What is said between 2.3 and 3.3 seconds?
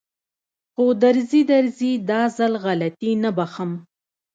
ځل غلطي نه